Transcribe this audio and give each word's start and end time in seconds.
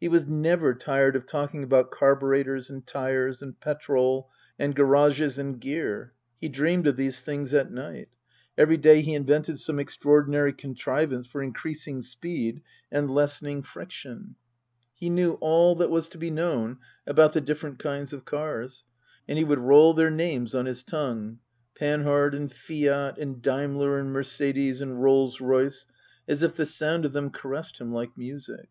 He 0.00 0.08
was 0.08 0.26
never 0.26 0.72
tired 0.74 1.14
of 1.14 1.26
talking 1.26 1.62
about 1.62 1.90
carburetters, 1.90 2.70
and 2.70 2.86
tyres, 2.86 3.42
and 3.42 3.60
petrol, 3.60 4.30
and 4.58 4.74
garages 4.74 5.36
and 5.38 5.60
gear. 5.60 6.14
He 6.40 6.48
dreamed 6.48 6.86
of 6.86 6.96
these 6.96 7.20
things 7.20 7.52
at 7.52 7.70
night. 7.70 8.08
Every 8.56 8.78
day 8.78 9.02
he 9.02 9.12
invented 9.12 9.58
some 9.58 9.78
extraordinary 9.78 10.54
contrivance 10.54 11.26
for 11.26 11.42
increasing 11.42 12.00
speed 12.00 12.62
and 12.90 13.10
lessening 13.10 13.62
friction. 13.62 14.36
224 15.00 15.02
Tasker 15.02 15.02
Jevons 15.02 15.02
He 15.02 15.10
knew 15.10 15.32
all 15.46 15.74
that 15.74 15.90
was 15.90 16.08
to 16.08 16.16
be 16.16 16.30
known 16.30 16.78
about 17.06 17.34
the 17.34 17.42
different 17.42 17.78
kinds 17.78 18.14
of 18.14 18.24
cars; 18.24 18.86
and 19.28 19.36
he 19.36 19.44
would 19.44 19.58
roll 19.58 19.92
their 19.92 20.10
names 20.10 20.54
on 20.54 20.64
his 20.64 20.82
tongue 20.82 21.40
Panhard 21.74 22.34
and 22.34 22.50
Fiat 22.50 23.18
and 23.18 23.42
Daimler 23.42 23.98
and 23.98 24.14
Mercedes 24.14 24.80
and 24.80 25.02
Rolls 25.02 25.42
Royce, 25.42 25.84
as 26.26 26.42
if 26.42 26.56
the 26.56 26.64
sound 26.64 27.04
of 27.04 27.12
them 27.12 27.28
caressed 27.28 27.78
him 27.78 27.92
like 27.92 28.16
music. 28.16 28.70